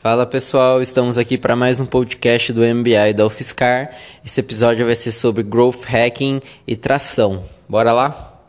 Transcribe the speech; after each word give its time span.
Fala 0.00 0.24
pessoal, 0.24 0.80
estamos 0.80 1.18
aqui 1.18 1.36
para 1.36 1.54
mais 1.54 1.78
um 1.78 1.84
podcast 1.84 2.54
do 2.54 2.62
MBI 2.62 3.12
da 3.14 3.26
UFSCar. 3.26 3.90
Esse 4.24 4.40
episódio 4.40 4.86
vai 4.86 4.96
ser 4.96 5.12
sobre 5.12 5.42
growth 5.42 5.84
hacking 5.84 6.40
e 6.66 6.74
tração. 6.74 7.42
Bora 7.68 7.92
lá? 7.92 8.40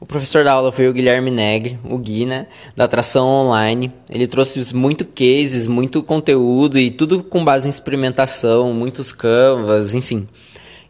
O 0.00 0.06
professor 0.06 0.44
da 0.44 0.52
aula 0.52 0.72
foi 0.72 0.88
o 0.88 0.92
Guilherme 0.94 1.30
Negre, 1.30 1.78
o 1.84 1.98
Gui, 1.98 2.24
né, 2.24 2.46
da 2.74 2.88
Tração 2.88 3.26
Online. 3.28 3.92
Ele 4.08 4.26
trouxe 4.26 4.74
muito 4.74 5.04
cases, 5.04 5.66
muito 5.66 6.02
conteúdo 6.02 6.78
e 6.78 6.90
tudo 6.90 7.22
com 7.22 7.44
base 7.44 7.66
em 7.66 7.70
experimentação, 7.70 8.72
muitos 8.72 9.12
canvas, 9.12 9.94
enfim, 9.94 10.26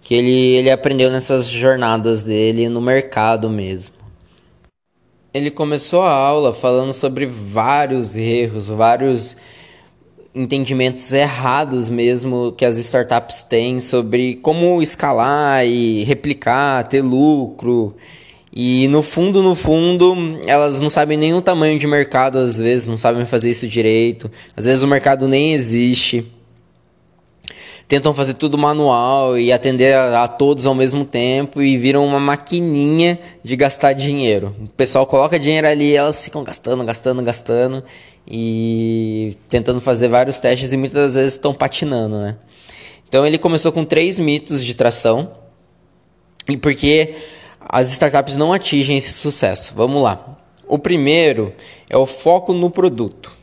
que 0.05 0.15
ele, 0.15 0.55
ele 0.55 0.71
aprendeu 0.71 1.11
nessas 1.11 1.49
jornadas 1.49 2.23
dele 2.23 2.69
no 2.69 2.81
mercado 2.81 3.51
mesmo. 3.51 3.98
Ele 5.33 5.51
começou 5.51 6.03
a 6.03 6.11
aula 6.11 6.55
falando 6.55 6.93
sobre 6.93 7.27
vários 7.27 8.17
erros, 8.17 8.69
vários 8.69 9.37
entendimentos 10.35 11.13
errados 11.13 11.91
mesmo 11.91 12.53
que 12.53 12.65
as 12.65 12.79
startups 12.79 13.43
têm 13.43 13.81
sobre 13.81 14.37
como 14.37 14.81
escalar 14.81 15.67
e 15.67 16.05
replicar, 16.05 16.85
ter 16.85 17.03
lucro. 17.03 17.95
E 18.53 18.89
no 18.89 19.03
fundo, 19.03 19.43
no 19.43 19.55
fundo, 19.55 20.17
elas 20.47 20.81
não 20.81 20.89
sabem 20.89 21.19
nem 21.19 21.35
o 21.35 21.43
tamanho 21.43 21.79
de 21.79 21.87
mercado 21.87 22.39
às 22.39 22.59
vezes, 22.59 22.89
não 22.89 22.97
sabem 22.97 23.27
fazer 23.27 23.51
isso 23.51 23.69
direito. 23.69 24.31
Às 24.57 24.65
vezes 24.65 24.83
o 24.83 24.89
mercado 24.89 25.29
nem 25.29 25.53
existe 25.53 26.25
tentam 27.89 28.13
fazer 28.13 28.35
tudo 28.35 28.59
manual 28.59 29.39
e 29.39 29.51
atender 29.51 29.95
a, 29.95 30.25
a, 30.25 30.29
todos 30.29 30.67
ao 30.67 30.75
mesmo 30.75 31.07
tempo 31.07 31.63
e 31.63 31.79
viram 31.79 32.07
uma 32.07 32.21
maquininha 32.21 33.19
de 33.43 33.57
gastar 33.57 33.95
dinheiro. 33.95 34.55
O 34.63 34.69
pessoal 34.69 35.07
coloca 35.07 35.39
dinheiro 35.39 35.67
ali, 35.67 35.97
elas 35.97 36.23
ficam 36.23 36.45
gastando, 36.45 36.85
gastando, 36.85 37.23
gastando 37.23 37.83
e 38.27 39.35
tentando 39.49 39.81
fazer 39.81 40.09
vários 40.09 40.39
testes 40.39 40.71
e 40.75 40.77
muitas 40.77 41.03
das 41.03 41.15
vezes 41.15 41.33
estão 41.33 41.55
patinando, 41.55 42.19
né? 42.19 42.37
Então 43.09 43.27
ele 43.27 43.39
começou 43.39 43.73
com 43.73 43.87
três 43.87 44.19
mitos 44.19 44.63
de 44.63 44.75
tração 44.75 45.33
e 46.47 46.59
porque 46.59 47.15
as 47.59 47.91
startups 47.91 48.37
não 48.37 48.53
atingem 48.53 48.99
esse 48.99 49.15
sucesso. 49.15 49.73
Vamos 49.75 50.03
lá. 50.03 50.37
O 50.67 50.79
primeiro 50.79 51.55
é 51.89 51.97
o 51.97 52.05
foco 52.05 52.53
no 52.53 52.71
produto. 52.71 53.38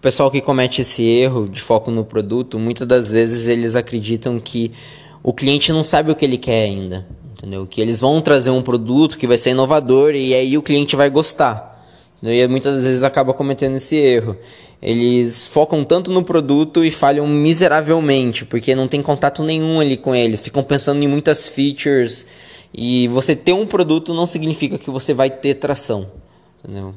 O 0.00 0.02
pessoal 0.02 0.30
que 0.30 0.40
comete 0.40 0.80
esse 0.80 1.04
erro 1.04 1.46
de 1.46 1.60
foco 1.60 1.90
no 1.90 2.06
produto, 2.06 2.58
muitas 2.58 2.88
das 2.88 3.10
vezes 3.10 3.46
eles 3.46 3.76
acreditam 3.76 4.40
que 4.40 4.72
o 5.22 5.30
cliente 5.30 5.74
não 5.74 5.84
sabe 5.84 6.10
o 6.10 6.16
que 6.16 6.24
ele 6.24 6.38
quer 6.38 6.64
ainda, 6.64 7.06
entendeu? 7.36 7.66
Que 7.66 7.82
eles 7.82 8.00
vão 8.00 8.18
trazer 8.22 8.48
um 8.48 8.62
produto 8.62 9.18
que 9.18 9.26
vai 9.26 9.36
ser 9.36 9.50
inovador 9.50 10.14
e 10.14 10.32
aí 10.34 10.56
o 10.56 10.62
cliente 10.62 10.96
vai 10.96 11.10
gostar. 11.10 11.86
Entendeu? 12.16 12.46
E 12.46 12.48
muitas 12.48 12.76
das 12.76 12.84
vezes 12.84 13.02
acaba 13.02 13.34
cometendo 13.34 13.76
esse 13.76 13.94
erro. 13.94 14.38
Eles 14.80 15.46
focam 15.46 15.84
tanto 15.84 16.10
no 16.10 16.24
produto 16.24 16.82
e 16.82 16.90
falham 16.90 17.26
miseravelmente, 17.26 18.46
porque 18.46 18.74
não 18.74 18.88
tem 18.88 19.02
contato 19.02 19.42
nenhum 19.42 19.80
ali 19.80 19.98
com 19.98 20.14
eles. 20.14 20.40
Ficam 20.40 20.62
pensando 20.62 21.04
em 21.04 21.08
muitas 21.08 21.46
features. 21.46 22.24
E 22.72 23.06
você 23.08 23.36
ter 23.36 23.52
um 23.52 23.66
produto 23.66 24.14
não 24.14 24.26
significa 24.26 24.78
que 24.78 24.88
você 24.88 25.12
vai 25.12 25.28
ter 25.28 25.56
tração. 25.56 26.06
Entendeu? 26.64 26.94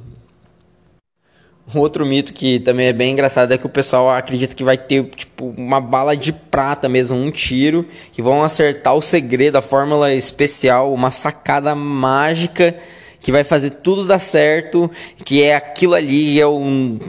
Um 1.73 1.79
outro 1.79 2.05
mito 2.05 2.33
que 2.33 2.59
também 2.59 2.87
é 2.87 2.93
bem 2.93 3.13
engraçado 3.13 3.53
é 3.53 3.57
que 3.57 3.65
o 3.65 3.69
pessoal 3.69 4.09
acredita 4.09 4.53
que 4.53 4.65
vai 4.65 4.77
ter 4.77 5.05
tipo 5.05 5.53
uma 5.57 5.79
bala 5.79 6.15
de 6.15 6.33
prata 6.33 6.89
mesmo, 6.89 7.17
um 7.17 7.31
tiro, 7.31 7.87
que 8.11 8.21
vão 8.21 8.43
acertar 8.43 8.93
o 8.93 9.01
segredo, 9.01 9.55
a 9.55 9.61
fórmula 9.61 10.13
especial, 10.13 10.93
uma 10.93 11.09
sacada 11.09 11.73
mágica 11.73 12.75
que 13.21 13.31
vai 13.31 13.45
fazer 13.45 13.69
tudo 13.69 14.05
dar 14.05 14.19
certo, 14.19 14.91
que 15.23 15.41
é 15.41 15.55
aquilo 15.55 15.93
ali, 15.93 16.41
é 16.41 16.45
um, 16.45 16.99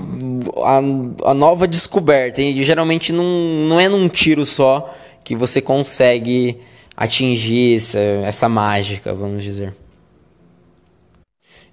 a, 0.62 1.30
a 1.30 1.34
nova 1.34 1.66
descoberta. 1.66 2.40
E 2.40 2.62
geralmente 2.62 3.12
não, 3.12 3.24
não 3.68 3.80
é 3.80 3.88
num 3.88 4.08
tiro 4.08 4.46
só 4.46 4.94
que 5.24 5.34
você 5.34 5.60
consegue 5.60 6.60
atingir 6.96 7.74
essa, 7.74 7.98
essa 7.98 8.48
mágica, 8.48 9.12
vamos 9.12 9.42
dizer. 9.42 9.74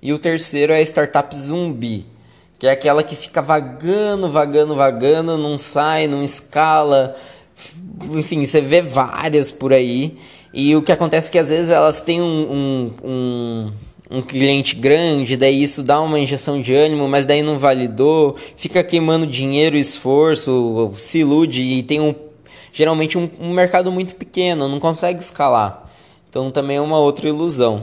E 0.01 0.11
o 0.11 0.17
terceiro 0.17 0.73
é 0.73 0.81
startup 0.81 1.35
zumbi 1.35 2.07
que 2.61 2.67
é 2.67 2.69
aquela 2.69 3.01
que 3.01 3.15
fica 3.15 3.41
vagando, 3.41 4.31
vagando, 4.31 4.75
vagando, 4.75 5.35
não 5.35 5.57
sai, 5.57 6.05
não 6.05 6.23
escala. 6.23 7.15
Enfim, 8.11 8.45
você 8.45 8.61
vê 8.61 8.83
várias 8.83 9.51
por 9.51 9.73
aí. 9.73 10.15
E 10.53 10.75
o 10.75 10.83
que 10.83 10.91
acontece 10.91 11.27
é 11.27 11.31
que 11.31 11.39
às 11.39 11.49
vezes 11.49 11.71
elas 11.71 12.01
têm 12.01 12.21
um, 12.21 12.27
um, 12.51 12.93
um, 13.03 13.71
um 14.11 14.21
cliente 14.21 14.75
grande, 14.75 15.35
daí 15.35 15.63
isso 15.63 15.81
dá 15.81 15.99
uma 16.01 16.19
injeção 16.19 16.61
de 16.61 16.71
ânimo, 16.71 17.09
mas 17.09 17.25
daí 17.25 17.41
não 17.41 17.57
validou, 17.57 18.35
fica 18.55 18.83
queimando 18.83 19.25
dinheiro, 19.25 19.75
esforço, 19.75 20.91
se 20.93 21.17
ilude 21.17 21.63
e 21.63 21.81
tem 21.81 21.99
um, 21.99 22.13
geralmente 22.71 23.17
um, 23.17 23.27
um 23.39 23.51
mercado 23.51 23.91
muito 23.91 24.15
pequeno, 24.15 24.69
não 24.69 24.79
consegue 24.79 25.19
escalar. 25.19 25.89
Então 26.29 26.51
também 26.51 26.77
é 26.77 26.81
uma 26.81 26.99
outra 26.99 27.27
ilusão. 27.27 27.81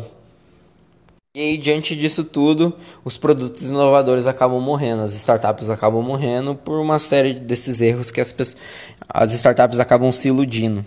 E 1.35 1.41
aí, 1.41 1.59
diante 1.59 1.95
disso 1.95 2.25
tudo, 2.25 2.75
os 3.05 3.19
produtos 3.19 3.67
inovadores 3.67 4.27
acabam 4.27 4.61
morrendo, 4.61 5.03
as 5.03 5.13
startups 5.15 5.69
acabam 5.69 6.03
morrendo 6.03 6.55
por 6.55 6.81
uma 6.81 6.99
série 6.99 7.35
desses 7.35 7.81
erros 7.81 8.11
que 8.11 8.21
as, 8.21 8.33
pessoas, 8.33 8.61
as 9.09 9.33
startups 9.35 9.79
acabam 9.79 10.11
se 10.11 10.29
iludindo. 10.29 10.85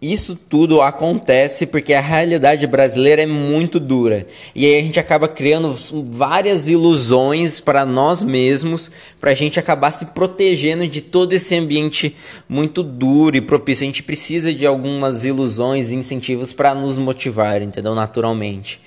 Isso 0.00 0.34
tudo 0.34 0.80
acontece 0.80 1.66
porque 1.66 1.92
a 1.92 2.00
realidade 2.00 2.66
brasileira 2.66 3.22
é 3.22 3.26
muito 3.26 3.78
dura. 3.78 4.26
E 4.54 4.64
aí 4.64 4.80
a 4.80 4.82
gente 4.82 4.98
acaba 4.98 5.28
criando 5.28 5.76
várias 6.10 6.68
ilusões 6.68 7.60
para 7.60 7.84
nós 7.84 8.22
mesmos, 8.22 8.90
para 9.20 9.32
a 9.32 9.34
gente 9.34 9.60
acabar 9.60 9.90
se 9.90 10.06
protegendo 10.06 10.88
de 10.88 11.02
todo 11.02 11.34
esse 11.34 11.54
ambiente 11.54 12.16
muito 12.48 12.82
duro 12.82 13.36
e 13.36 13.42
propício. 13.42 13.84
A 13.84 13.86
gente 13.86 14.02
precisa 14.02 14.54
de 14.54 14.64
algumas 14.64 15.26
ilusões 15.26 15.90
e 15.90 15.96
incentivos 15.96 16.50
para 16.50 16.74
nos 16.74 16.96
motivar, 16.96 17.60
entendeu? 17.60 17.94
Naturalmente. 17.94 18.80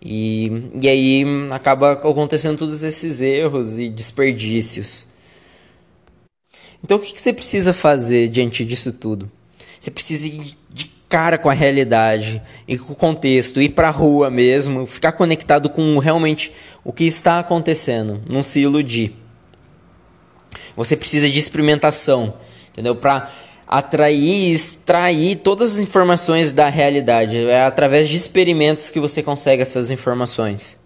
E, 0.00 0.70
e 0.80 0.88
aí 0.88 1.24
acaba 1.50 1.92
acontecendo 1.92 2.56
todos 2.56 2.84
esses 2.84 3.20
erros 3.20 3.76
e 3.76 3.88
desperdícios. 3.88 5.04
Então 6.82 6.96
o 6.96 7.00
que, 7.00 7.12
que 7.12 7.20
você 7.20 7.32
precisa 7.32 7.72
fazer 7.72 8.28
diante 8.28 8.64
disso 8.64 8.92
tudo? 8.92 9.28
Você 9.80 9.90
precisa 9.90 10.26
ir 10.26 10.58
de 10.68 10.90
cara 11.08 11.38
com 11.38 11.48
a 11.48 11.54
realidade 11.54 12.40
e 12.68 12.76
com 12.76 12.92
o 12.92 12.96
contexto, 12.96 13.60
ir 13.60 13.70
para 13.70 13.88
a 13.88 13.90
rua 13.90 14.30
mesmo, 14.30 14.86
ficar 14.86 15.12
conectado 15.12 15.70
com 15.70 15.98
realmente 15.98 16.52
o 16.84 16.92
que 16.92 17.04
está 17.04 17.38
acontecendo, 17.38 18.22
não 18.28 18.42
se 18.42 18.60
iludir. 18.60 19.16
Você 20.76 20.96
precisa 20.96 21.28
de 21.28 21.38
experimentação, 21.38 22.34
entendeu? 22.70 22.94
Para 22.94 23.30
atrair, 23.66 24.52
extrair 24.52 25.36
todas 25.36 25.74
as 25.74 25.78
informações 25.78 26.52
da 26.52 26.68
realidade. 26.68 27.36
É 27.48 27.64
através 27.64 28.08
de 28.08 28.16
experimentos 28.16 28.90
que 28.90 29.00
você 29.00 29.22
consegue 29.22 29.62
essas 29.62 29.90
informações. 29.90 30.79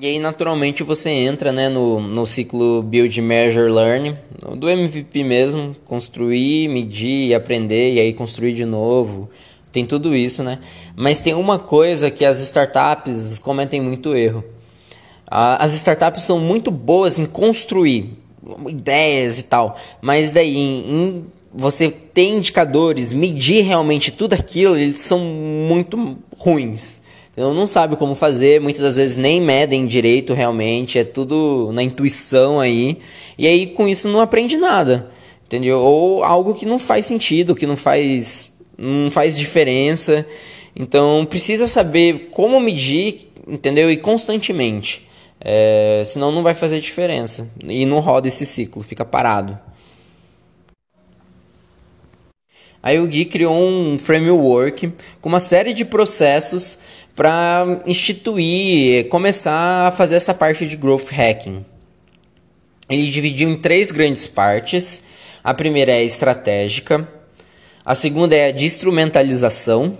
E 0.00 0.06
aí, 0.06 0.18
naturalmente, 0.20 0.84
você 0.84 1.10
entra 1.10 1.50
né, 1.50 1.68
no, 1.68 2.00
no 2.00 2.24
ciclo 2.24 2.82
Build, 2.82 3.20
Measure, 3.20 3.68
Learn, 3.68 4.16
do 4.56 4.70
MVP 4.70 5.24
mesmo, 5.24 5.74
construir, 5.84 6.68
medir, 6.68 7.34
aprender, 7.34 7.94
e 7.94 7.98
aí 7.98 8.14
construir 8.14 8.52
de 8.52 8.64
novo. 8.64 9.28
Tem 9.72 9.84
tudo 9.84 10.14
isso, 10.14 10.44
né? 10.44 10.60
Mas 10.94 11.20
tem 11.20 11.34
uma 11.34 11.58
coisa 11.58 12.12
que 12.12 12.24
as 12.24 12.38
startups 12.38 13.38
cometem 13.38 13.80
muito 13.80 14.14
erro. 14.14 14.44
As 15.26 15.72
startups 15.74 16.22
são 16.22 16.38
muito 16.38 16.70
boas 16.70 17.18
em 17.18 17.26
construir 17.26 18.16
ideias 18.68 19.40
e 19.40 19.44
tal, 19.44 19.76
mas 20.00 20.32
daí 20.32 20.56
em 20.56 21.26
você 21.52 21.90
ter 21.90 22.28
indicadores, 22.28 23.12
medir 23.12 23.62
realmente 23.62 24.12
tudo 24.12 24.34
aquilo, 24.34 24.76
eles 24.76 25.00
são 25.00 25.18
muito 25.18 26.16
ruins. 26.36 27.00
Então 27.38 27.54
não 27.54 27.68
sabe 27.68 27.94
como 27.94 28.16
fazer, 28.16 28.60
muitas 28.60 28.82
das 28.82 28.96
vezes 28.96 29.16
nem 29.16 29.40
medem 29.40 29.86
direito 29.86 30.34
realmente, 30.34 30.98
é 30.98 31.04
tudo 31.04 31.70
na 31.72 31.84
intuição 31.84 32.58
aí. 32.58 32.98
E 33.38 33.46
aí 33.46 33.68
com 33.68 33.86
isso 33.86 34.08
não 34.08 34.20
aprende 34.20 34.56
nada. 34.56 35.08
Entendeu? 35.46 35.78
Ou 35.78 36.24
algo 36.24 36.52
que 36.52 36.66
não 36.66 36.80
faz 36.80 37.06
sentido, 37.06 37.54
que 37.54 37.64
não 37.64 37.76
faz 37.76 38.52
não 38.76 39.08
faz 39.08 39.38
diferença. 39.38 40.26
Então 40.74 41.24
precisa 41.30 41.68
saber 41.68 42.30
como 42.32 42.58
medir, 42.58 43.30
entendeu? 43.46 43.88
E 43.88 43.96
constantemente. 43.96 45.06
É, 45.40 46.02
senão 46.04 46.32
não 46.32 46.42
vai 46.42 46.54
fazer 46.54 46.80
diferença. 46.80 47.46
E 47.62 47.86
não 47.86 48.00
roda 48.00 48.26
esse 48.26 48.44
ciclo, 48.44 48.82
fica 48.82 49.04
parado. 49.04 49.56
Aí 52.82 52.98
o 53.00 53.06
Gui 53.06 53.24
criou 53.24 53.56
um 53.56 53.98
framework 53.98 54.92
com 55.20 55.28
uma 55.28 55.40
série 55.40 55.74
de 55.74 55.84
processos 55.84 56.78
para 57.14 57.82
instituir, 57.84 59.08
começar 59.08 59.88
a 59.88 59.90
fazer 59.90 60.14
essa 60.14 60.32
parte 60.32 60.66
de 60.66 60.76
growth 60.76 61.10
hacking. 61.10 61.64
Ele 62.88 63.08
dividiu 63.08 63.50
em 63.50 63.56
três 63.56 63.90
grandes 63.90 64.26
partes. 64.26 65.02
A 65.42 65.52
primeira 65.52 65.92
é 65.92 65.96
a 65.96 66.02
estratégica, 66.02 67.08
a 67.84 67.94
segunda 67.94 68.34
é 68.36 68.48
a 68.48 68.52
de 68.52 68.66
instrumentalização 68.66 69.96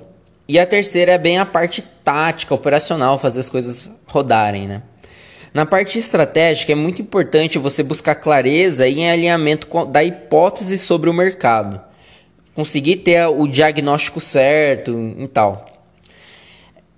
e 0.46 0.58
a 0.58 0.66
terceira 0.66 1.12
é 1.12 1.18
bem 1.18 1.38
a 1.38 1.46
parte 1.46 1.82
tática, 2.04 2.54
operacional, 2.54 3.18
fazer 3.18 3.40
as 3.40 3.48
coisas 3.48 3.90
rodarem, 4.06 4.66
né? 4.66 4.82
Na 5.54 5.64
parte 5.64 5.98
estratégica 5.98 6.72
é 6.72 6.74
muito 6.74 7.00
importante 7.00 7.58
você 7.58 7.82
buscar 7.82 8.14
clareza 8.16 8.86
e 8.86 9.08
alinhamento 9.08 9.66
da 9.86 10.04
hipótese 10.04 10.76
sobre 10.76 11.08
o 11.08 11.14
mercado. 11.14 11.87
Conseguir 12.58 12.96
ter 12.96 13.24
o 13.24 13.46
diagnóstico 13.46 14.20
certo 14.20 15.14
e 15.16 15.28
tal. 15.28 15.64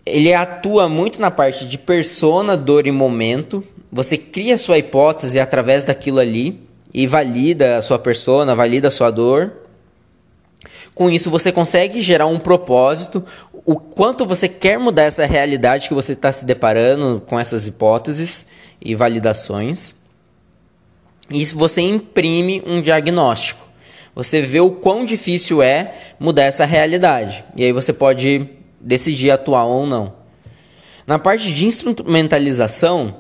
Ele 0.06 0.32
atua 0.32 0.88
muito 0.88 1.20
na 1.20 1.30
parte 1.30 1.66
de 1.66 1.76
persona, 1.76 2.56
dor 2.56 2.86
e 2.86 2.90
momento. 2.90 3.62
Você 3.92 4.16
cria 4.16 4.56
sua 4.56 4.78
hipótese 4.78 5.38
através 5.38 5.84
daquilo 5.84 6.18
ali 6.18 6.58
e 6.94 7.06
valida 7.06 7.76
a 7.76 7.82
sua 7.82 7.98
persona, 7.98 8.54
valida 8.54 8.88
a 8.88 8.90
sua 8.90 9.10
dor. 9.10 9.52
Com 10.94 11.10
isso, 11.10 11.30
você 11.30 11.52
consegue 11.52 12.00
gerar 12.00 12.26
um 12.26 12.38
propósito, 12.38 13.22
o 13.66 13.76
quanto 13.76 14.24
você 14.24 14.48
quer 14.48 14.78
mudar 14.78 15.02
essa 15.02 15.26
realidade 15.26 15.88
que 15.88 15.94
você 15.94 16.12
está 16.12 16.32
se 16.32 16.46
deparando 16.46 17.22
com 17.26 17.38
essas 17.38 17.66
hipóteses 17.66 18.46
e 18.80 18.94
validações. 18.94 19.94
E 21.28 21.44
você 21.44 21.82
imprime 21.82 22.62
um 22.66 22.80
diagnóstico. 22.80 23.68
Você 24.14 24.42
vê 24.42 24.60
o 24.60 24.70
quão 24.70 25.04
difícil 25.04 25.62
é 25.62 25.94
mudar 26.18 26.44
essa 26.44 26.64
realidade. 26.64 27.44
E 27.56 27.64
aí 27.64 27.72
você 27.72 27.92
pode 27.92 28.48
decidir 28.80 29.30
atuar 29.30 29.64
ou 29.64 29.86
não. 29.86 30.14
Na 31.06 31.18
parte 31.18 31.52
de 31.52 31.66
instrumentalização, 31.66 33.16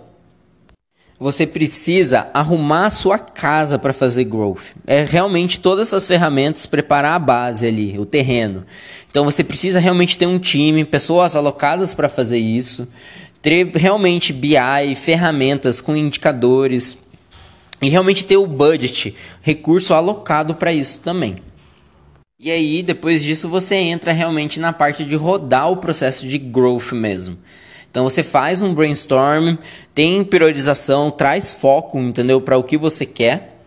você 1.18 1.46
precisa 1.46 2.28
arrumar 2.32 2.86
a 2.86 2.90
sua 2.90 3.18
casa 3.18 3.78
para 3.78 3.92
fazer 3.92 4.24
growth. 4.24 4.74
É 4.86 5.04
realmente 5.04 5.60
todas 5.60 5.88
essas 5.88 6.08
ferramentas 6.08 6.64
preparar 6.64 7.14
a 7.14 7.18
base 7.18 7.66
ali, 7.66 7.98
o 7.98 8.06
terreno. 8.06 8.64
Então 9.10 9.26
você 9.26 9.44
precisa 9.44 9.78
realmente 9.78 10.16
ter 10.16 10.26
um 10.26 10.38
time, 10.38 10.82
pessoas 10.82 11.36
alocadas 11.36 11.92
para 11.92 12.08
fazer 12.08 12.38
isso, 12.38 12.88
ter 13.42 13.66
realmente 13.74 14.32
BI, 14.32 14.94
ferramentas 14.96 15.78
com 15.78 15.94
indicadores 15.94 16.96
e 17.80 17.88
realmente 17.88 18.24
ter 18.24 18.36
o 18.36 18.46
budget, 18.46 19.14
recurso 19.42 19.94
alocado 19.94 20.54
para 20.54 20.72
isso 20.72 21.00
também. 21.00 21.36
E 22.38 22.50
aí, 22.50 22.82
depois 22.82 23.22
disso, 23.22 23.48
você 23.48 23.74
entra 23.74 24.12
realmente 24.12 24.58
na 24.58 24.72
parte 24.72 25.04
de 25.04 25.14
rodar 25.14 25.70
o 25.70 25.76
processo 25.76 26.26
de 26.26 26.38
growth 26.38 26.92
mesmo. 26.92 27.36
Então 27.90 28.04
você 28.04 28.22
faz 28.22 28.62
um 28.62 28.72
brainstorm, 28.72 29.56
tem 29.94 30.24
priorização, 30.24 31.10
traz 31.10 31.52
foco, 31.52 31.98
entendeu, 31.98 32.40
para 32.40 32.56
o 32.56 32.62
que 32.62 32.78
você 32.78 33.04
quer. 33.04 33.58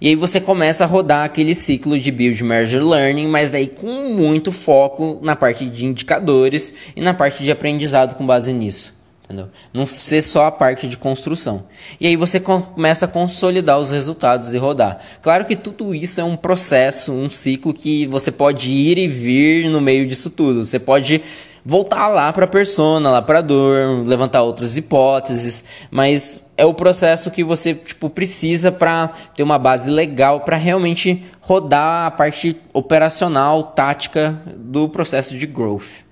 E 0.00 0.08
aí 0.08 0.16
você 0.16 0.40
começa 0.40 0.84
a 0.84 0.86
rodar 0.86 1.24
aquele 1.24 1.54
ciclo 1.54 1.98
de 1.98 2.10
build, 2.10 2.42
measure, 2.42 2.82
learning, 2.82 3.28
mas 3.28 3.50
daí 3.50 3.66
com 3.66 4.14
muito 4.14 4.50
foco 4.50 5.18
na 5.22 5.36
parte 5.36 5.66
de 5.66 5.84
indicadores 5.84 6.72
e 6.96 7.00
na 7.00 7.12
parte 7.12 7.42
de 7.42 7.50
aprendizado 7.50 8.14
com 8.14 8.24
base 8.24 8.52
nisso. 8.52 8.94
Entendeu? 9.32 9.48
Não 9.72 9.86
ser 9.86 10.20
só 10.20 10.46
a 10.46 10.52
parte 10.52 10.86
de 10.86 10.98
construção. 10.98 11.64
E 11.98 12.06
aí 12.06 12.16
você 12.16 12.38
começa 12.38 13.06
a 13.06 13.08
consolidar 13.08 13.78
os 13.78 13.90
resultados 13.90 14.52
e 14.52 14.58
rodar. 14.58 14.98
Claro 15.22 15.46
que 15.46 15.56
tudo 15.56 15.94
isso 15.94 16.20
é 16.20 16.24
um 16.24 16.36
processo, 16.36 17.12
um 17.12 17.30
ciclo 17.30 17.72
que 17.72 18.06
você 18.08 18.30
pode 18.30 18.70
ir 18.70 18.98
e 18.98 19.08
vir 19.08 19.70
no 19.70 19.80
meio 19.80 20.06
disso 20.06 20.28
tudo. 20.28 20.66
Você 20.66 20.78
pode 20.78 21.22
voltar 21.64 22.08
lá 22.08 22.30
para 22.30 22.44
a 22.44 22.48
persona, 22.48 23.10
lá 23.10 23.22
para 23.22 23.38
a 23.38 23.42
dor, 23.42 24.06
levantar 24.06 24.42
outras 24.42 24.76
hipóteses, 24.76 25.64
mas 25.90 26.42
é 26.54 26.66
o 26.66 26.74
processo 26.74 27.30
que 27.30 27.42
você 27.42 27.72
tipo 27.72 28.10
precisa 28.10 28.70
para 28.70 29.08
ter 29.34 29.42
uma 29.42 29.58
base 29.58 29.90
legal 29.90 30.40
para 30.40 30.58
realmente 30.58 31.24
rodar 31.40 32.06
a 32.06 32.10
parte 32.10 32.60
operacional, 32.74 33.62
tática 33.62 34.42
do 34.54 34.90
processo 34.90 35.38
de 35.38 35.46
growth. 35.46 36.04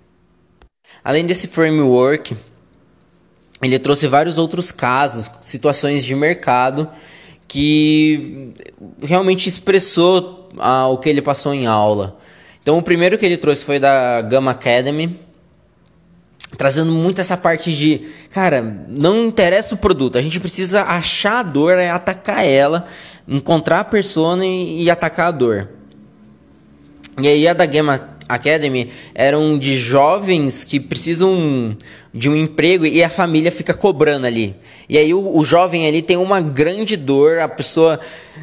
Além 1.05 1.27
desse 1.27 1.49
framework, 1.49 2.35
ele 3.62 3.79
trouxe 3.79 4.07
vários 4.07 4.39
outros 4.39 4.73
casos, 4.73 5.31
situações 5.43 6.05
de 6.05 6.15
mercado 6.15 6.89
que 7.47 8.53
realmente 9.03 9.49
expressou 9.49 10.49
ah, 10.59 10.87
o 10.87 10.99
que 10.99 11.09
ele 11.09 11.21
passou 11.21 11.53
em 11.53 11.67
aula. 11.67 12.17
Então, 12.62 12.79
o 12.79 12.83
primeiro 12.83 13.19
que 13.19 13.27
ele 13.27 13.37
trouxe 13.37 13.65
foi 13.65 13.79
da 13.79 14.23
Gamma 14.23 14.53
Academy, 14.53 15.19
trazendo 16.57 16.93
muito 16.93 17.21
essa 17.21 17.37
parte 17.37 17.75
de, 17.75 18.03
cara, 18.31 18.62
não 18.97 19.25
interessa 19.25 19.75
o 19.75 19.79
produto, 19.79 20.17
a 20.17 20.23
gente 20.23 20.39
precisa 20.39 20.83
achar 20.83 21.41
a 21.41 21.43
dor, 21.43 21.79
é 21.79 21.91
atacar 21.91 22.47
ela, 22.47 22.87
encontrar 23.27 23.81
a 23.81 23.85
persona 23.85 24.47
e, 24.47 24.85
e 24.85 24.91
atacar 24.91 25.29
a 25.29 25.33
dor. 25.33 25.69
E 27.21 27.27
aí 27.27 27.49
a 27.49 27.53
da 27.53 27.67
Gamma 27.67 28.11
Academy 28.29 28.91
eram 29.15 29.59
de 29.59 29.77
jovens 29.77 30.62
que 30.62 30.79
precisam 30.79 31.77
de 32.12 32.29
um 32.29 32.35
emprego 32.35 32.85
e 32.85 33.03
a 33.05 33.09
família 33.09 33.53
fica 33.53 33.73
cobrando 33.73 34.27
ali. 34.27 34.57
E 34.89 34.99
aí 34.99 35.15
o, 35.15 35.37
o, 35.37 35.45
jovem 35.45 35.87
ali 35.87 36.03
tem 36.03 36.17
uma 36.17 36.41
grande 36.41 36.97
dor, 36.97 37.39
a 37.39 37.49
pessoa 37.49 38.01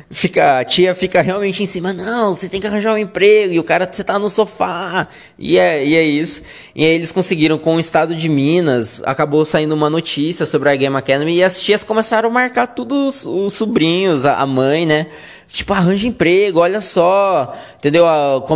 fica, 0.10 0.60
a 0.60 0.64
tia 0.64 0.96
fica 0.96 1.22
realmente 1.22 1.62
em 1.62 1.66
cima, 1.66 1.92
não, 1.92 2.34
você 2.34 2.48
tem 2.48 2.62
que 2.62 2.68
arranjar 2.68 2.94
um 2.94 2.98
emprego, 2.98 3.54
e 3.54 3.60
o 3.60 3.64
cara, 3.66 3.86
você 3.92 4.02
tá 4.02 4.18
no 4.18 4.30
sofá, 4.30 5.10
e 5.38 5.60
é, 5.60 5.86
e 5.86 5.98
é 5.98 6.04
isso. 6.04 6.42
E 6.74 6.86
aí 6.86 6.92
eles 6.92 7.12
conseguiram, 7.12 7.58
com 7.58 7.76
o 7.76 7.80
estado 7.82 8.16
de 8.16 8.30
Minas, 8.30 9.02
acabou 9.06 9.46
saindo 9.46 9.76
uma 9.76 9.90
notícia 9.90 10.46
sobre 10.46 10.70
a 10.70 10.76
Game 10.78 10.96
Academy, 10.96 11.36
e 11.36 11.44
as 11.44 11.62
tias 11.62 11.84
começaram 11.84 12.30
a 12.30 12.32
marcar 12.32 12.68
todos 12.68 13.26
os 13.26 13.52
sobrinhos, 13.52 14.26
a, 14.26 14.38
a 14.38 14.46
mãe, 14.46 14.86
né, 14.86 15.08
tipo, 15.50 15.74
arranja 15.74 16.08
emprego, 16.08 16.62
olha 16.62 16.80
só, 16.80 17.54
entendeu, 17.78 18.06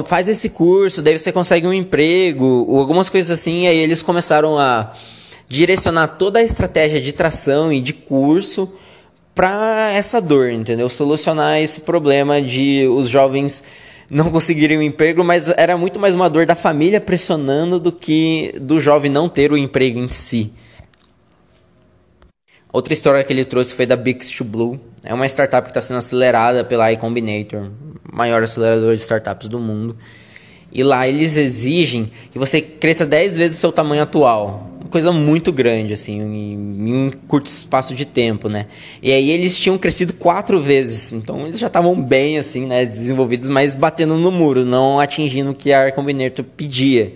faz 0.06 0.30
esse 0.30 0.48
curso, 0.48 1.02
daí 1.02 1.20
você 1.20 1.34
consegue 1.34 1.68
um 1.68 1.74
emprego, 1.74 2.66
algumas 2.78 3.10
coisas 3.10 3.32
assim, 3.38 3.64
e 3.64 3.68
aí 3.68 3.78
eles 3.80 4.02
começaram 4.02 4.58
a 4.58 4.94
direcionar 5.52 6.08
toda 6.08 6.40
a 6.40 6.44
estratégia 6.44 7.02
de 7.02 7.12
tração 7.12 7.74
e 7.74 7.82
de 7.82 7.92
curso 7.92 8.74
para 9.36 9.92
essa 9.92 10.22
dor, 10.22 10.50
entendeu? 10.50 10.90
Solucionar 10.90 11.60
esse 11.60 11.82
problema 11.82 12.42
de 12.42 12.88
os 12.88 13.10
jovens 13.10 13.64
não 14.10 14.32
conseguirem 14.32 14.78
um 14.78 14.82
emprego, 14.82 15.24
mas 15.24 15.50
era 15.50 15.78
muito 15.78 16.00
mais 16.00 16.16
uma 16.16 16.30
dor 16.30 16.46
da 16.46 16.56
família 16.56 17.02
pressionando 17.02 17.80
do 17.80 17.92
que 17.92 18.54
do 18.62 18.80
jovem 18.80 19.12
não 19.12 19.28
ter 19.28 19.52
o 19.52 19.58
emprego 19.58 20.00
em 20.00 20.08
si. 20.08 20.54
Outra 22.72 22.94
história 22.94 23.22
que 23.22 23.34
ele 23.34 23.44
trouxe 23.44 23.74
foi 23.74 23.86
da 23.86 23.98
Bix 23.98 24.32
to 24.32 24.46
Blue. 24.46 24.80
É 25.04 25.14
uma 25.14 25.26
startup 25.26 25.64
que 25.64 25.72
está 25.72 25.82
sendo 25.82 25.98
acelerada 25.98 26.64
pela 26.64 26.92
iCombinator, 26.94 27.70
maior 28.10 28.42
acelerador 28.42 28.96
de 28.96 29.02
startups 29.02 29.50
do 29.50 29.60
mundo. 29.60 29.98
E 30.72 30.84
lá 30.84 31.08
eles 31.08 31.36
exigem 31.36 32.10
que 32.32 32.40
você 32.40 32.62
cresça 32.62 33.06
10 33.06 33.38
vezes 33.38 33.58
o 33.58 33.60
seu 33.60 33.72
tamanho 33.72 34.04
atual 34.04 34.72
coisa 34.92 35.12
muito 35.12 35.52
grande, 35.52 35.94
assim, 35.94 36.20
em, 36.22 36.94
um 36.94 37.12
curto 37.28 37.48
espaço 37.48 37.96
de 37.96 38.06
tempo, 38.06 38.50
né? 38.50 38.66
E 39.02 39.12
aí 39.12 39.32
eles 39.32 39.58
tinham 39.58 39.78
crescido 39.78 40.14
quatro 40.14 40.60
vezes, 40.60 41.14
então 41.14 41.48
eles 41.48 41.58
já 41.58 41.68
estavam 41.68 42.00
bem, 42.00 42.38
assim, 42.38 42.68
né, 42.68 42.86
desenvolvidos, 42.86 43.48
mas 43.48 43.74
batendo 43.74 44.18
no 44.18 44.30
muro, 44.30 44.66
não 44.66 45.00
atingindo 45.00 45.52
o 45.52 45.56
que 45.56 45.72
a 45.72 45.92
Combinator 45.92 46.46
pedia. 46.46 47.14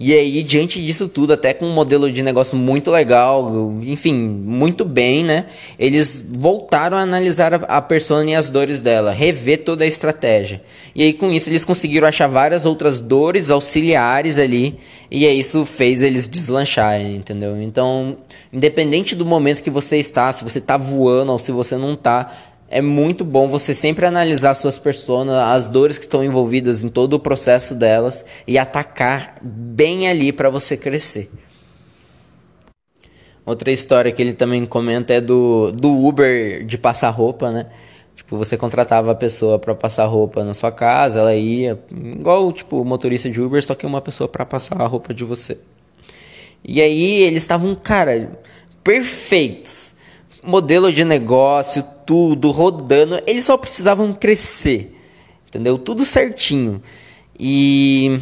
E 0.00 0.14
aí, 0.14 0.44
diante 0.44 0.80
disso 0.80 1.08
tudo, 1.08 1.32
até 1.32 1.52
com 1.52 1.66
um 1.66 1.74
modelo 1.74 2.08
de 2.08 2.22
negócio 2.22 2.56
muito 2.56 2.88
legal, 2.88 3.74
enfim, 3.82 4.14
muito 4.14 4.84
bem, 4.84 5.24
né? 5.24 5.46
Eles 5.76 6.24
voltaram 6.36 6.96
a 6.96 7.00
analisar 7.00 7.52
a, 7.52 7.82
persona 7.82 8.30
e 8.30 8.34
as 8.36 8.48
dores 8.48 8.80
dela, 8.80 9.10
rever 9.10 9.64
toda 9.64 9.82
a 9.82 9.88
estratégia. 9.88 10.62
E 10.94 11.02
aí, 11.02 11.12
com 11.12 11.32
isso, 11.32 11.50
eles 11.50 11.64
conseguiram 11.64 12.06
achar 12.06 12.28
várias 12.28 12.64
outras 12.64 13.00
dores 13.00 13.50
auxiliares 13.50 14.38
ali, 14.38 14.78
e 15.10 15.26
aí 15.26 15.36
isso 15.36 15.64
fez 15.64 16.00
eles 16.00 16.28
deslancharem, 16.28 17.16
entendeu? 17.16 17.60
Então, 17.60 18.18
independente 18.52 19.16
do 19.16 19.26
momento 19.26 19.64
que 19.64 19.70
você 19.70 19.96
está, 19.96 20.32
se 20.32 20.44
você 20.44 20.60
está 20.60 20.76
voando 20.76 21.32
ou 21.32 21.40
se 21.40 21.50
você 21.50 21.76
não 21.76 21.94
está, 21.94 22.32
é 22.70 22.82
muito 22.82 23.24
bom 23.24 23.48
você 23.48 23.74
sempre 23.74 24.04
analisar 24.04 24.54
suas 24.54 24.78
personas, 24.78 25.34
as 25.34 25.68
dores 25.68 25.96
que 25.96 26.04
estão 26.04 26.22
envolvidas 26.22 26.82
em 26.84 26.88
todo 26.88 27.14
o 27.14 27.20
processo 27.20 27.74
delas 27.74 28.24
e 28.46 28.58
atacar 28.58 29.36
bem 29.42 30.08
ali 30.08 30.32
para 30.32 30.50
você 30.50 30.76
crescer. 30.76 31.30
Outra 33.46 33.72
história 33.72 34.12
que 34.12 34.20
ele 34.20 34.34
também 34.34 34.66
comenta 34.66 35.14
é 35.14 35.20
do, 35.20 35.72
do 35.72 35.90
Uber 35.90 36.64
de 36.66 36.76
passar 36.76 37.08
roupa, 37.08 37.50
né? 37.50 37.66
Tipo, 38.14 38.36
você 38.36 38.58
contratava 38.58 39.12
a 39.12 39.14
pessoa 39.14 39.58
para 39.58 39.74
passar 39.74 40.04
roupa 40.04 40.44
na 40.44 40.52
sua 40.52 40.70
casa, 40.70 41.20
ela 41.20 41.34
ia, 41.34 41.78
igual 41.90 42.52
tipo 42.52 42.84
motorista 42.84 43.30
de 43.30 43.40
Uber, 43.40 43.64
só 43.64 43.74
que 43.74 43.86
uma 43.86 44.02
pessoa 44.02 44.28
para 44.28 44.44
passar 44.44 44.78
a 44.82 44.86
roupa 44.86 45.14
de 45.14 45.24
você. 45.24 45.56
E 46.62 46.82
aí 46.82 47.22
eles 47.22 47.42
estavam, 47.42 47.74
cara, 47.74 48.38
perfeitos 48.84 49.94
modelo 50.48 50.90
de 50.90 51.04
negócio, 51.04 51.84
tudo 52.06 52.50
rodando, 52.50 53.20
eles 53.26 53.44
só 53.44 53.56
precisavam 53.56 54.12
crescer, 54.14 54.96
entendeu? 55.46 55.76
Tudo 55.76 56.04
certinho. 56.04 56.82
E, 57.38 58.18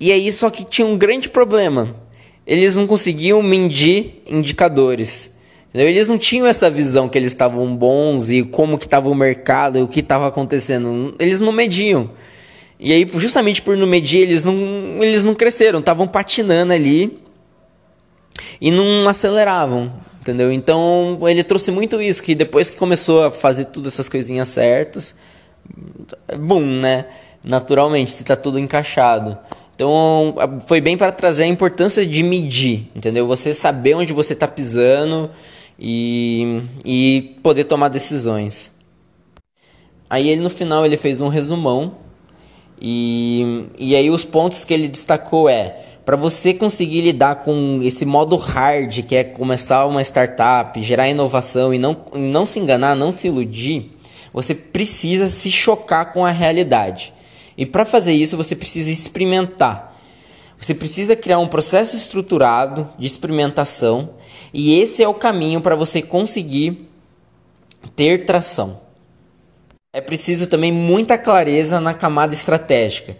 e 0.00 0.10
aí, 0.10 0.32
só 0.32 0.48
que 0.48 0.64
tinha 0.64 0.86
um 0.86 0.96
grande 0.96 1.28
problema. 1.28 1.94
Eles 2.46 2.76
não 2.76 2.86
conseguiam 2.86 3.42
medir 3.42 4.22
indicadores. 4.26 5.36
Entendeu? 5.68 5.88
Eles 5.88 6.08
não 6.08 6.16
tinham 6.16 6.46
essa 6.46 6.70
visão 6.70 7.08
que 7.08 7.18
eles 7.18 7.32
estavam 7.32 7.76
bons 7.76 8.30
e 8.30 8.42
como 8.42 8.78
que 8.78 8.86
estava 8.86 9.10
o 9.10 9.14
mercado 9.14 9.78
e 9.78 9.82
o 9.82 9.86
que 9.86 10.00
estava 10.00 10.26
acontecendo. 10.26 11.14
Eles 11.18 11.40
não 11.40 11.52
mediam. 11.52 12.10
E 12.80 12.92
aí, 12.92 13.06
justamente 13.16 13.60
por 13.60 13.76
não 13.76 13.86
medir, 13.86 14.20
eles 14.20 14.46
não, 14.46 15.02
eles 15.02 15.24
não 15.24 15.34
cresceram, 15.34 15.80
estavam 15.80 16.08
patinando 16.08 16.72
ali 16.72 17.18
e 18.60 18.70
não 18.70 19.06
aceleravam 19.06 19.92
Entendeu? 20.28 20.52
Então 20.52 21.18
ele 21.22 21.42
trouxe 21.42 21.70
muito 21.70 22.02
isso, 22.02 22.22
que 22.22 22.34
depois 22.34 22.68
que 22.68 22.76
começou 22.76 23.24
a 23.24 23.30
fazer 23.30 23.64
todas 23.64 23.94
essas 23.94 24.10
coisinhas 24.10 24.48
certas, 24.48 25.14
bom, 26.38 26.60
né? 26.60 27.06
Naturalmente, 27.42 28.10
se 28.10 28.24
tá 28.24 28.36
tudo 28.36 28.58
encaixado. 28.58 29.38
Então 29.74 30.34
foi 30.66 30.82
bem 30.82 30.98
para 30.98 31.10
trazer 31.12 31.44
a 31.44 31.46
importância 31.46 32.04
de 32.04 32.22
medir, 32.22 32.90
entendeu? 32.94 33.26
Você 33.26 33.54
saber 33.54 33.94
onde 33.94 34.12
você 34.12 34.34
está 34.34 34.46
pisando 34.46 35.30
e, 35.78 36.60
e 36.84 37.38
poder 37.42 37.64
tomar 37.64 37.88
decisões. 37.88 38.70
Aí 40.10 40.28
ele 40.28 40.42
no 40.42 40.50
final 40.50 40.84
ele 40.84 40.98
fez 40.98 41.22
um 41.22 41.28
resumão 41.28 41.94
e, 42.78 43.64
e 43.78 43.96
aí 43.96 44.10
os 44.10 44.26
pontos 44.26 44.62
que 44.62 44.74
ele 44.74 44.88
destacou 44.88 45.48
é 45.48 45.87
para 46.08 46.16
você 46.16 46.54
conseguir 46.54 47.02
lidar 47.02 47.34
com 47.44 47.80
esse 47.82 48.06
modo 48.06 48.34
hard 48.34 49.02
que 49.02 49.14
é 49.14 49.22
começar 49.22 49.84
uma 49.84 50.00
startup, 50.00 50.82
gerar 50.82 51.06
inovação 51.06 51.74
e 51.74 51.78
não, 51.78 51.94
não 52.14 52.46
se 52.46 52.58
enganar, 52.58 52.94
não 52.94 53.12
se 53.12 53.26
iludir, 53.26 53.90
você 54.32 54.54
precisa 54.54 55.28
se 55.28 55.50
chocar 55.50 56.14
com 56.14 56.24
a 56.24 56.30
realidade. 56.30 57.12
E 57.58 57.66
para 57.66 57.84
fazer 57.84 58.14
isso, 58.14 58.38
você 58.38 58.56
precisa 58.56 58.90
experimentar. 58.90 60.00
Você 60.56 60.74
precisa 60.74 61.14
criar 61.14 61.40
um 61.40 61.46
processo 61.46 61.94
estruturado 61.94 62.88
de 62.98 63.06
experimentação, 63.06 64.08
e 64.50 64.80
esse 64.80 65.02
é 65.02 65.08
o 65.08 65.12
caminho 65.12 65.60
para 65.60 65.76
você 65.76 66.00
conseguir 66.00 66.88
ter 67.94 68.24
tração. 68.24 68.80
É 69.92 70.00
preciso 70.00 70.46
também 70.46 70.72
muita 70.72 71.18
clareza 71.18 71.82
na 71.82 71.92
camada 71.92 72.32
estratégica. 72.32 73.14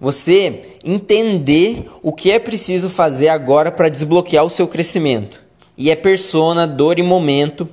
Você 0.00 0.62
entender 0.84 1.90
o 2.02 2.12
que 2.12 2.30
é 2.30 2.38
preciso 2.38 2.88
fazer 2.88 3.28
agora 3.28 3.70
para 3.72 3.88
desbloquear 3.88 4.44
o 4.44 4.50
seu 4.50 4.68
crescimento. 4.68 5.42
E 5.76 5.90
é 5.90 5.96
persona, 5.96 6.66
dor 6.66 6.98
e 6.98 7.02
momento, 7.02 7.68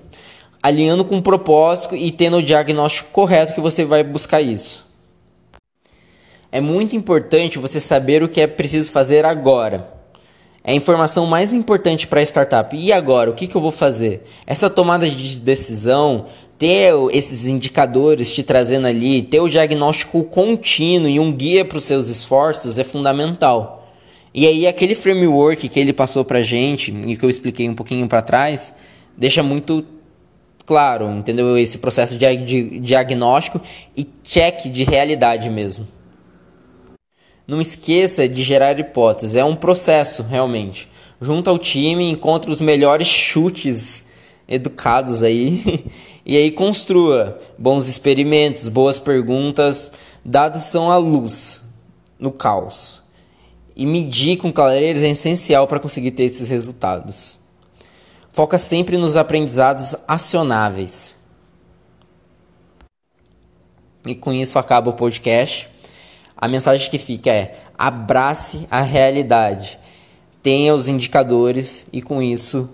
alinhando 0.61 1.05
com 1.05 1.17
o 1.17 1.21
propósito 1.21 1.95
e 1.95 2.11
tendo 2.11 2.37
o 2.37 2.43
diagnóstico 2.43 3.09
correto 3.11 3.53
que 3.53 3.61
você 3.61 3.85
vai 3.85 4.03
buscar 4.03 4.41
isso 4.41 4.85
é 6.55 6.61
muito 6.61 6.95
importante 6.95 7.59
você 7.59 7.81
saber 7.81 8.23
o 8.23 8.29
que 8.29 8.39
é 8.39 8.47
preciso 8.47 8.89
fazer 8.89 9.25
agora. 9.25 9.93
É 10.63 10.71
a 10.71 10.75
informação 10.75 11.25
mais 11.25 11.51
importante 11.51 12.07
para 12.07 12.21
a 12.21 12.23
startup. 12.23 12.73
E 12.77 12.93
agora, 12.93 13.29
o 13.29 13.33
que, 13.33 13.45
que 13.45 13.57
eu 13.57 13.59
vou 13.59 13.73
fazer? 13.73 14.25
Essa 14.47 14.69
tomada 14.69 15.09
de 15.09 15.37
decisão, 15.41 16.27
ter 16.65 16.95
esses 17.11 17.45
indicadores 17.45 18.33
te 18.33 18.41
trazendo 18.41 18.87
ali, 18.87 19.21
ter 19.21 19.39
o 19.39 19.47
diagnóstico 19.47 20.23
contínuo 20.23 21.07
e 21.07 21.19
um 21.19 21.31
guia 21.31 21.63
para 21.63 21.77
os 21.77 21.83
seus 21.83 22.09
esforços 22.09 22.79
é 22.79 22.83
fundamental. 22.83 23.87
E 24.33 24.47
aí, 24.47 24.65
aquele 24.65 24.95
framework 24.95 25.69
que 25.69 25.79
ele 25.79 25.93
passou 25.93 26.25
para 26.25 26.41
gente 26.41 26.91
e 27.05 27.15
que 27.15 27.23
eu 27.23 27.29
expliquei 27.29 27.69
um 27.69 27.75
pouquinho 27.75 28.07
para 28.07 28.23
trás, 28.23 28.73
deixa 29.15 29.43
muito 29.43 29.85
claro, 30.65 31.07
entendeu? 31.11 31.55
Esse 31.55 31.77
processo 31.77 32.17
de 32.17 32.79
diagnóstico 32.79 33.61
e 33.95 34.03
check 34.23 34.65
de 34.65 34.83
realidade 34.83 35.51
mesmo. 35.51 35.87
Não 37.47 37.61
esqueça 37.61 38.27
de 38.27 38.41
gerar 38.41 38.79
hipóteses, 38.79 39.35
é 39.35 39.45
um 39.45 39.55
processo 39.55 40.23
realmente. 40.23 40.89
Junta 41.21 41.51
ao 41.51 41.59
time, 41.59 42.09
encontre 42.09 42.49
os 42.49 42.59
melhores 42.59 43.07
chutes 43.07 44.05
educados 44.47 45.23
aí 45.23 45.89
e 46.25 46.37
aí 46.37 46.51
construa 46.51 47.39
bons 47.57 47.87
experimentos, 47.87 48.67
boas 48.67 48.99
perguntas. 48.99 49.91
Dados 50.23 50.63
são 50.63 50.91
a 50.91 50.97
luz 50.97 51.63
no 52.19 52.31
caos. 52.31 53.01
E 53.75 53.85
medir 53.85 54.37
com 54.37 54.51
clareza 54.53 55.05
é 55.05 55.09
essencial 55.09 55.67
para 55.67 55.79
conseguir 55.79 56.11
ter 56.11 56.23
esses 56.23 56.49
resultados. 56.49 57.39
Foca 58.31 58.57
sempre 58.57 58.97
nos 58.97 59.15
aprendizados 59.15 59.95
acionáveis. 60.07 61.15
E 64.05 64.13
com 64.13 64.31
isso 64.31 64.59
acaba 64.59 64.89
o 64.89 64.93
podcast. 64.93 65.69
A 66.37 66.47
mensagem 66.47 66.89
que 66.89 66.99
fica 66.99 67.31
é: 67.31 67.57
abrace 67.77 68.67
a 68.69 68.81
realidade, 68.81 69.79
tenha 70.43 70.73
os 70.73 70.87
indicadores 70.87 71.87
e 71.91 72.01
com 72.01 72.21
isso 72.21 72.69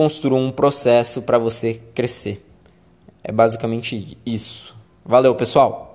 construa 0.00 0.38
um 0.38 0.50
processo 0.50 1.20
para 1.20 1.36
você 1.36 1.78
crescer. 1.94 2.42
É 3.22 3.30
basicamente 3.30 4.16
isso. 4.24 4.74
Valeu, 5.04 5.34
pessoal! 5.34 5.89